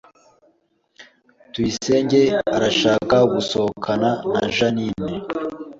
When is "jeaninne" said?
4.55-5.15